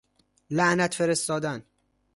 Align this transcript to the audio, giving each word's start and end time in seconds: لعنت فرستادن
لعنت 0.49 0.93
فرستادن 0.93 1.63